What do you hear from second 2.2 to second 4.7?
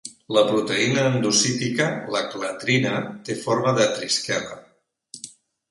clatrina, té forma de trisquela.